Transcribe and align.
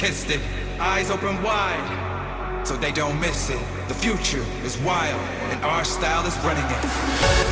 kissed 0.00 0.30
it, 0.30 0.40
eyes 0.80 1.10
open 1.10 1.42
wide, 1.42 2.64
so 2.66 2.74
they 2.74 2.90
don't 2.90 3.20
miss 3.20 3.50
it. 3.50 3.60
The 3.86 3.92
future 3.92 4.42
is 4.64 4.78
wild, 4.78 5.20
and 5.50 5.62
our 5.62 5.84
style 5.84 6.26
is 6.26 6.34
running 6.38 6.64
it. 6.64 7.49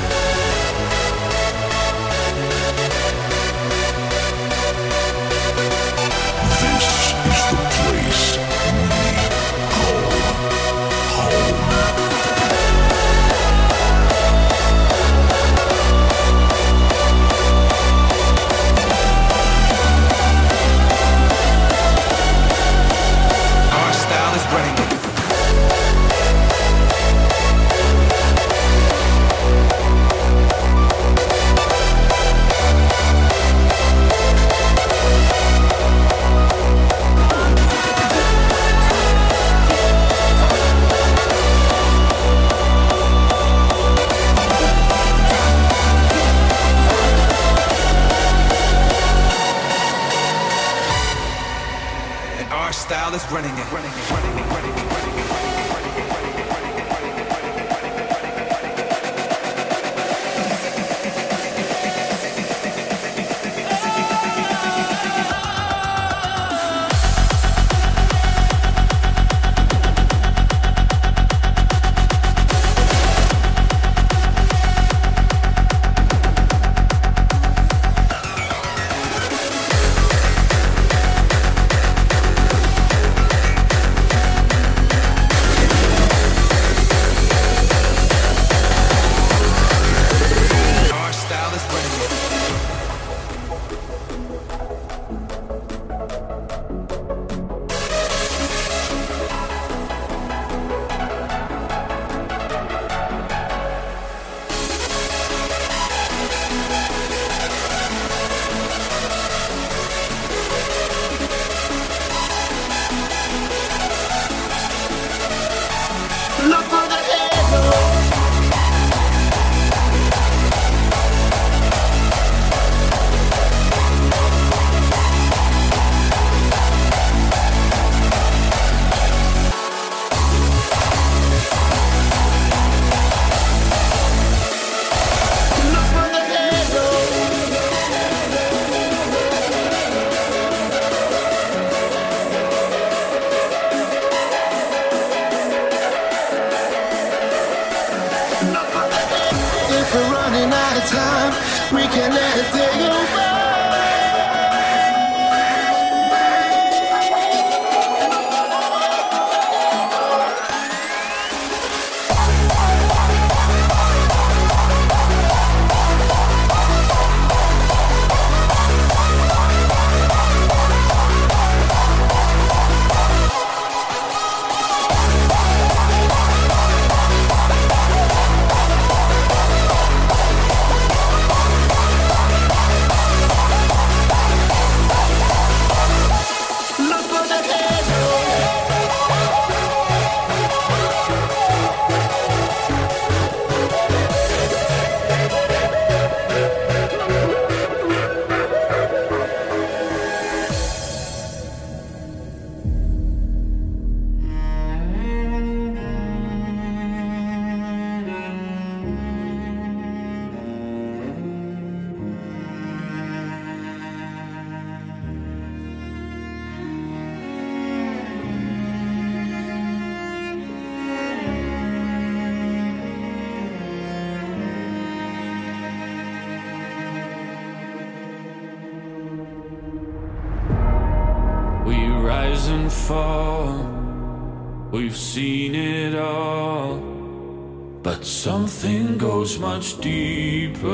Much 239.59 239.81
deeper. 239.81 240.69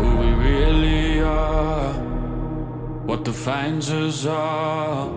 Who 0.00 0.16
we 0.16 0.30
really 0.32 1.20
are, 1.20 1.92
what 3.06 3.24
defines 3.24 3.90
us 3.90 4.26
are. 4.26 5.08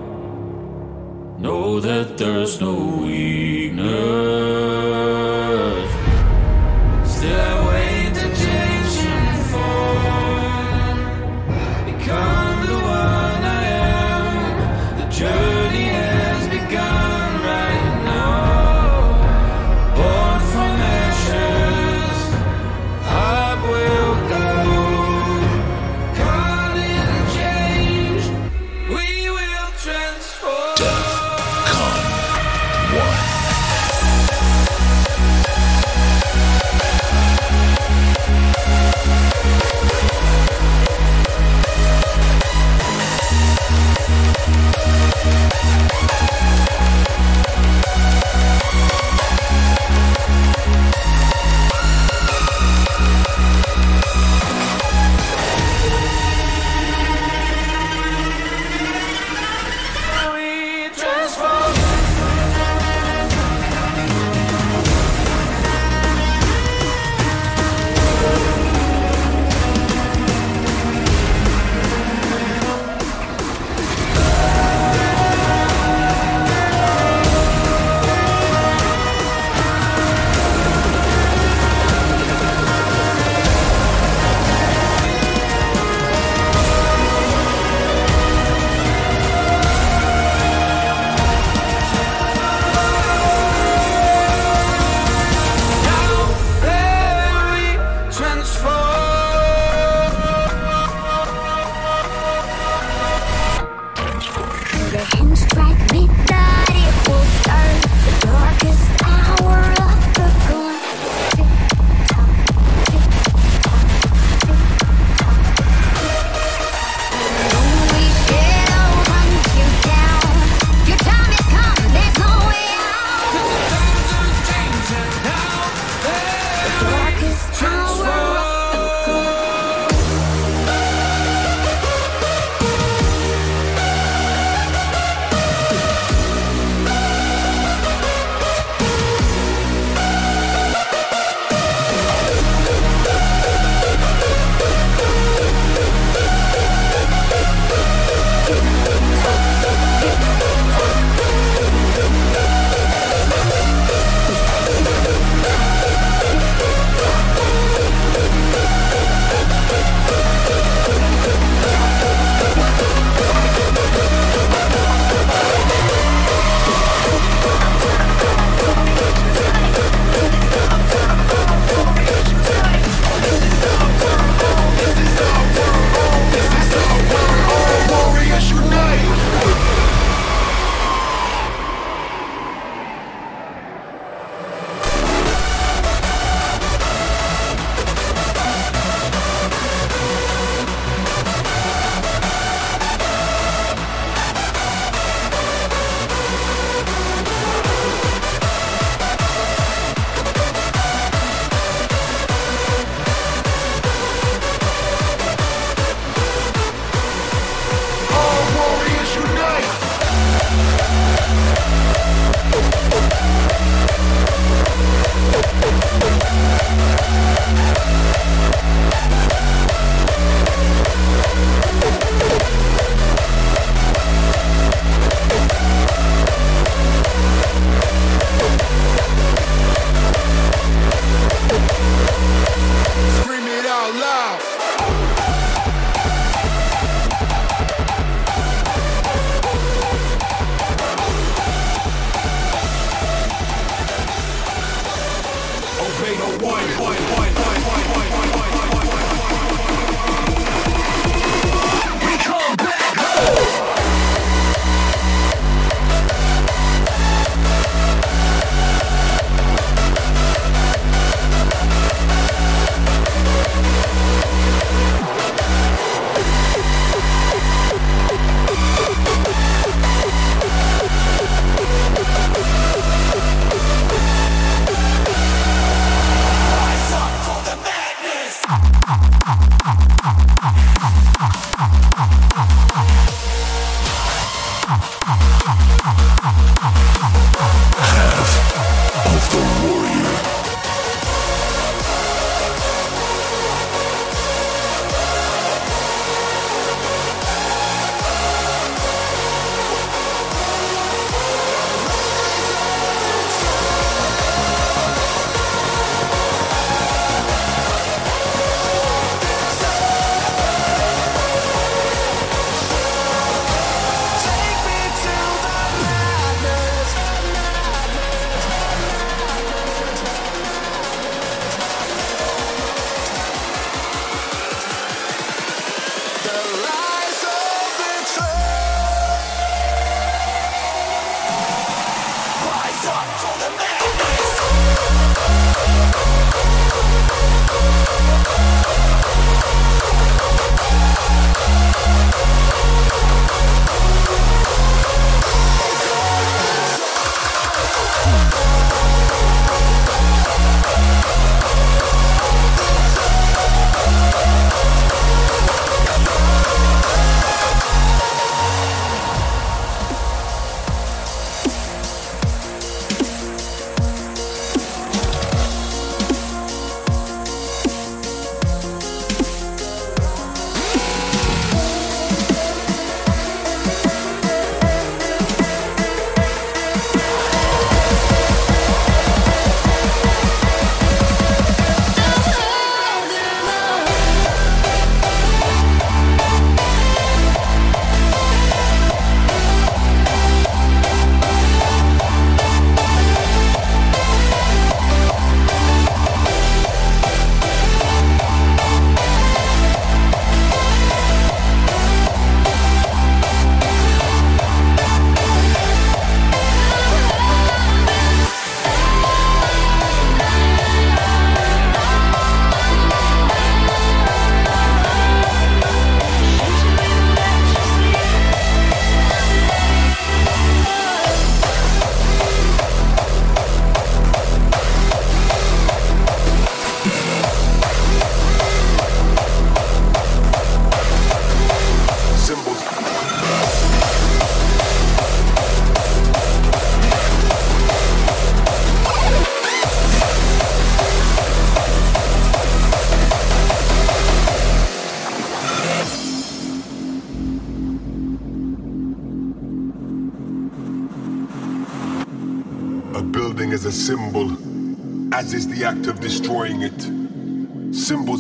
Know 1.39 1.79
that 1.79 2.17
there's 2.17 2.61
no 2.61 2.75
weakness. 3.03 4.96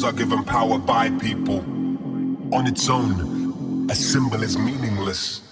Are 0.03 0.11
given 0.11 0.43
power 0.43 0.77
by 0.77 1.09
people. 1.11 1.59
On 2.53 2.67
its 2.67 2.89
own, 2.89 3.89
a 3.89 3.95
symbol 3.95 4.43
is 4.43 4.57
meaningless. 4.57 5.46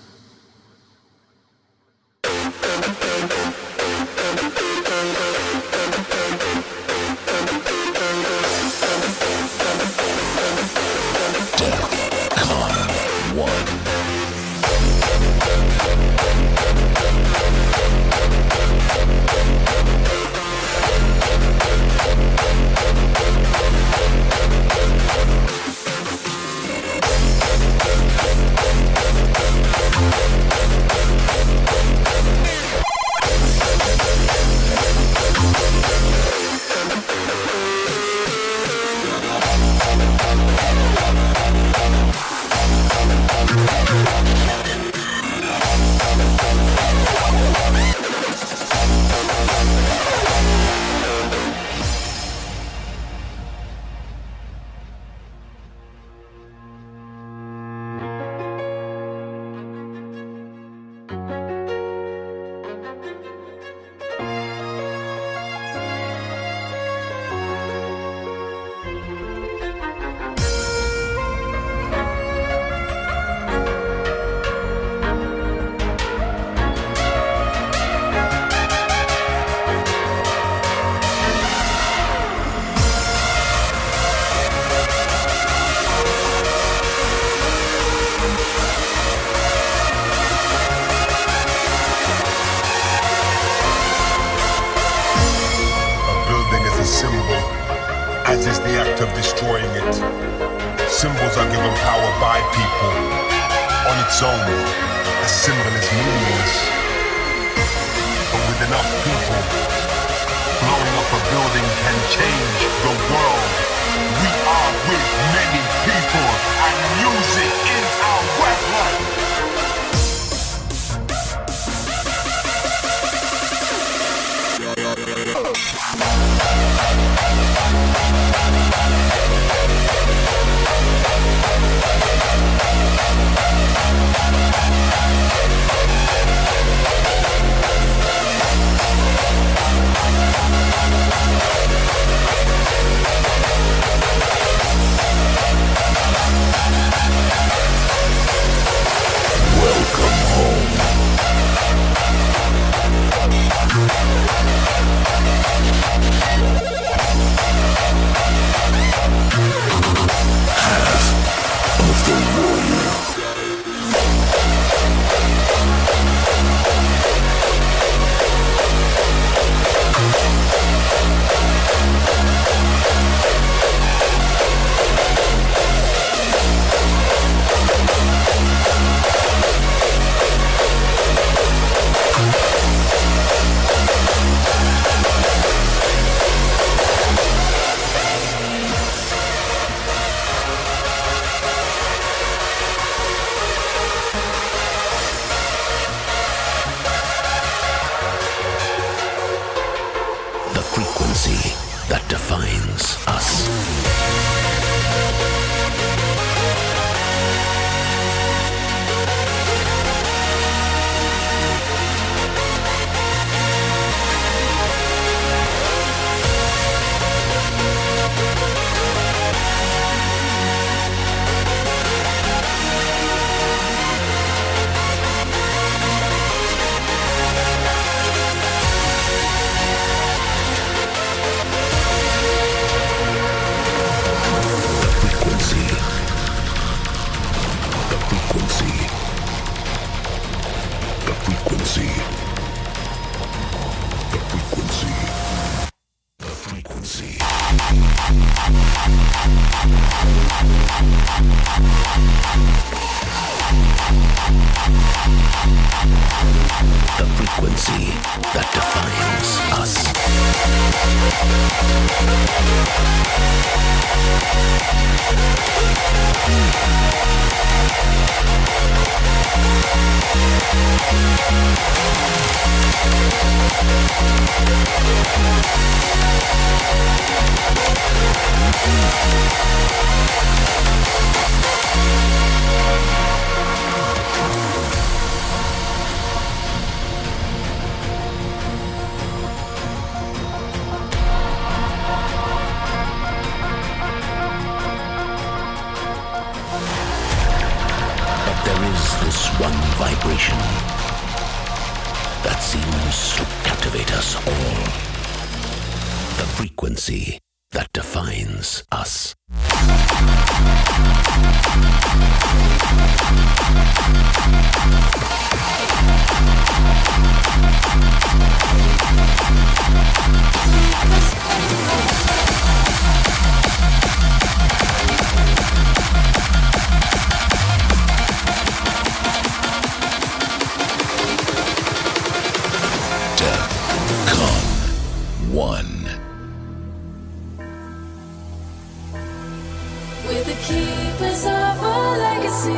We're 340.08 340.24
the 340.24 340.34
keepers 340.34 341.26
of 341.26 341.63
our 341.63 341.98
legacy. 341.98 342.54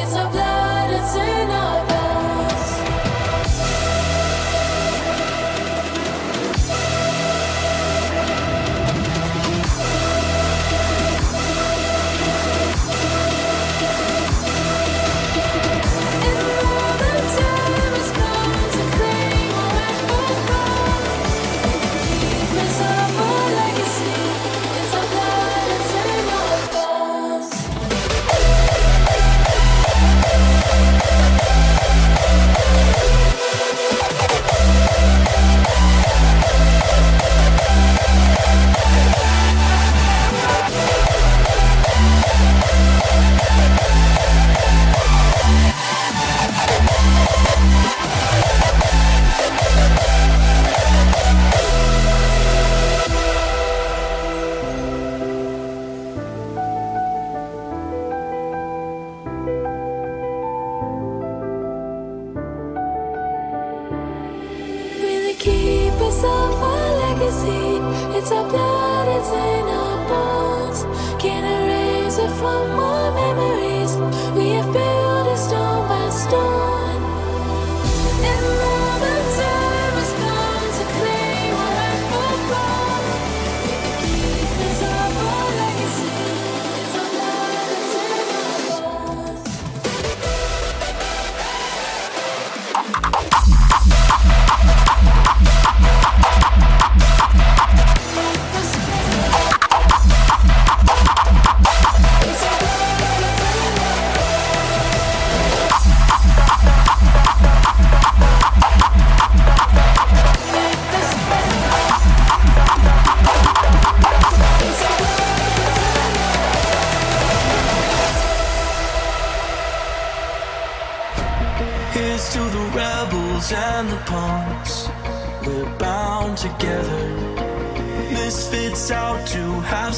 It's 0.00 0.14
our 0.16 0.28
blood, 0.32 0.90
it's 0.90 1.14
in 1.14 1.50
our 1.50 1.91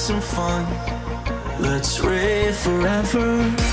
some 0.04 0.20
fun. 0.20 0.66
Let's 1.58 1.98
rave 2.00 2.54
forever. 2.54 3.63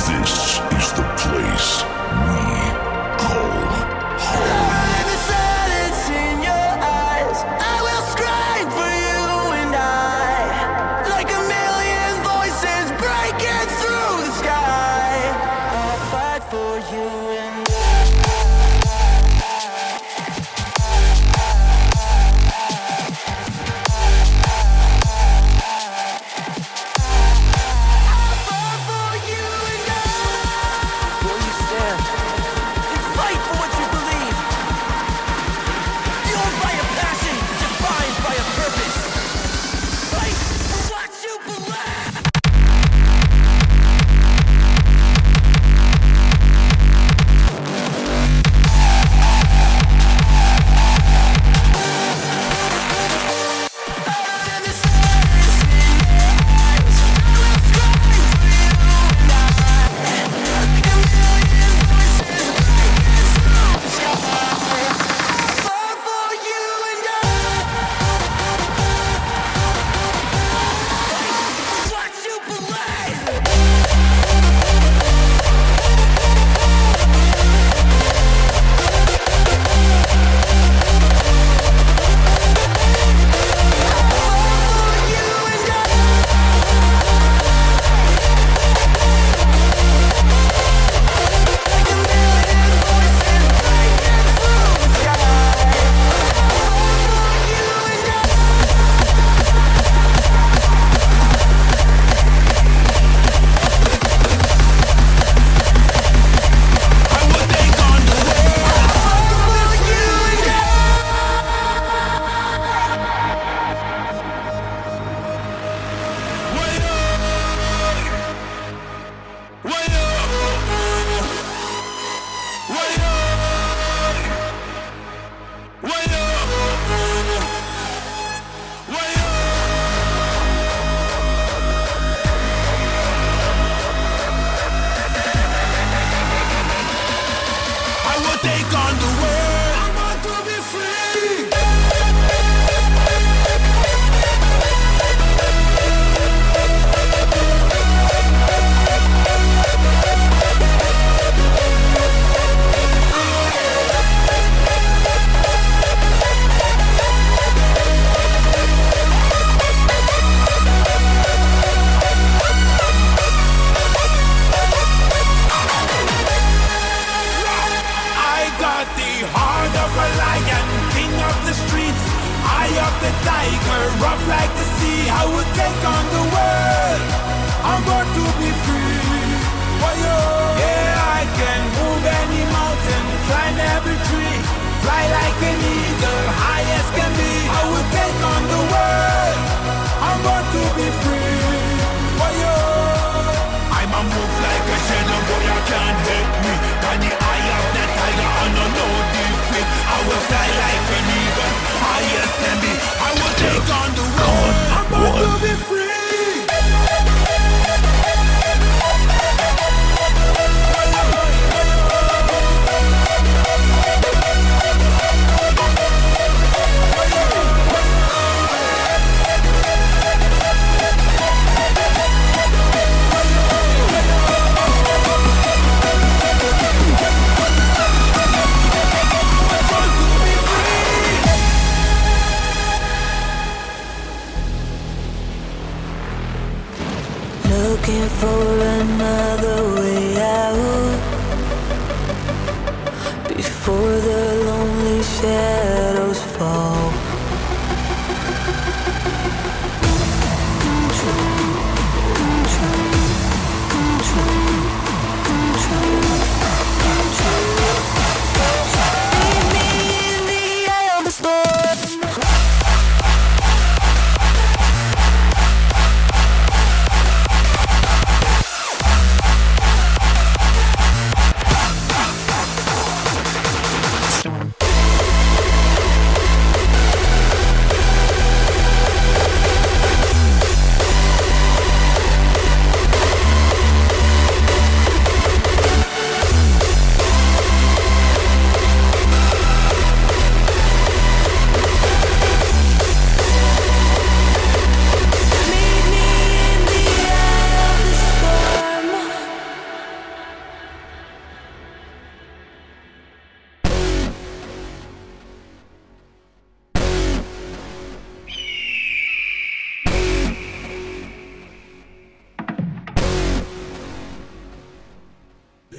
This 0.00 0.60
is 0.80 0.92
the 0.94 1.04
place 1.18 1.84
we 2.24 2.69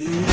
Yeah. 0.04 0.31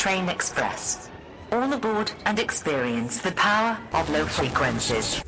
Train 0.00 0.30
Express. 0.30 1.10
All 1.52 1.70
aboard 1.74 2.10
and 2.24 2.38
experience 2.38 3.18
the 3.20 3.32
power 3.32 3.76
of 3.92 4.08
low 4.08 4.24
frequencies. 4.24 5.22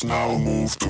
Now 0.00 0.38
move. 0.38 0.81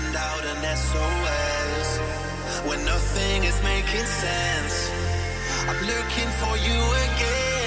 send 0.00 0.16
out 0.16 0.44
an 0.44 0.76
SOS 0.76 1.98
when 2.68 2.84
nothing 2.84 3.44
is 3.44 3.60
making 3.62 4.06
sense. 4.06 4.90
I'm 5.68 5.80
looking 5.86 6.30
for 6.40 6.56
you 6.56 6.80
again. 7.06 7.57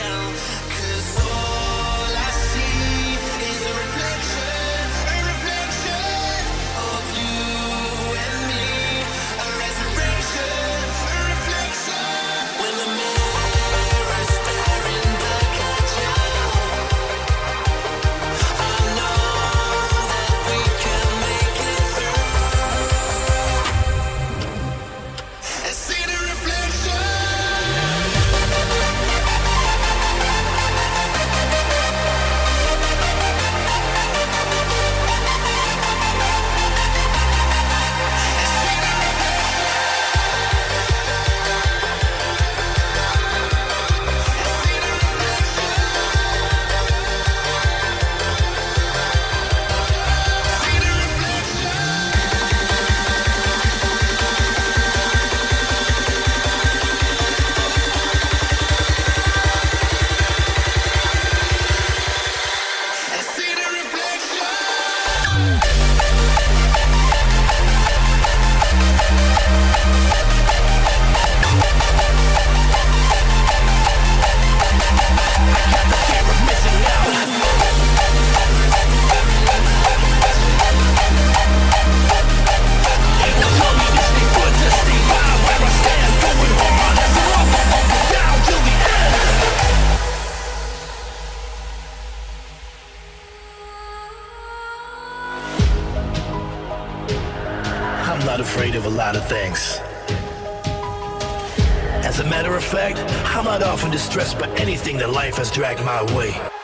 Side 98.32 98.75
of 98.75 98.86
a 98.86 98.89
lot 98.89 99.15
of 99.17 99.27
things. 99.27 99.79
As 102.05 102.21
a 102.21 102.23
matter 102.23 102.55
of 102.55 102.63
fact, 102.63 102.97
I'm 103.36 103.43
not 103.43 103.61
often 103.61 103.91
distressed 103.91 104.39
by 104.39 104.47
anything 104.55 104.97
that 104.99 105.09
life 105.09 105.36
has 105.36 105.51
dragged 105.51 105.84
my 105.84 106.01
way. 106.15 106.61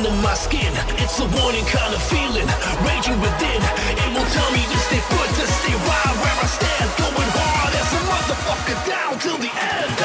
Under 0.00 0.22
my 0.22 0.34
skin. 0.34 0.72
It's 0.96 1.18
a 1.20 1.26
warning 1.36 1.64
kind 1.66 1.92
of 1.94 2.02
feeling, 2.02 2.48
raging 2.88 3.20
within. 3.20 3.60
It 4.00 4.08
will 4.16 4.28
tell 4.32 4.50
me 4.52 4.62
to 4.64 4.78
stay 4.88 5.00
put, 5.12 5.28
to 5.28 5.46
stay 5.46 5.74
right 5.74 6.14
where 6.22 6.36
I 6.40 6.48
stand. 6.48 6.88
Going 6.96 7.30
hard 7.36 7.74
as 7.80 7.90
a 7.92 8.00
motherfucker 8.08 8.78
down 8.88 9.18
till 9.18 9.36
the 9.36 9.52
end. 9.52 9.98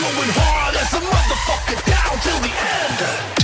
Going 0.00 0.32
hard 0.40 0.74
as 0.76 0.92
a 0.94 1.00
motherfucker 1.12 1.78
down 1.84 2.14
till 2.24 2.40
the 2.40 2.52
end. 2.80 3.41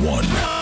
One. 0.00 0.57